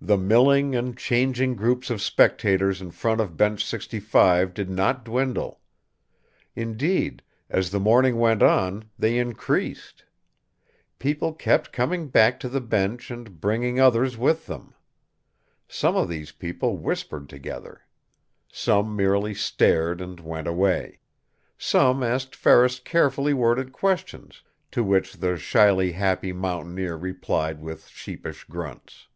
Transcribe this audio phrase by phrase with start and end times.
[0.00, 5.60] The milling and changing groups of spectators in front of Bench 65 did not dwindle.
[6.54, 10.04] Indeed, as the morning went on, they increased.
[11.00, 14.72] People kept coming back to the bench and bringing others with them.
[15.66, 17.82] Some of these people whispered together.
[18.50, 21.00] Some merely stared and went away.
[21.58, 28.44] Some asked Ferris carefully worded questions, to which the shyly happy mountaineer replied with sheepish
[28.44, 29.08] grunts.